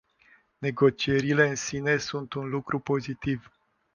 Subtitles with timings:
[0.61, 3.51] Negocierile în sine sunt un lucru pozitiv.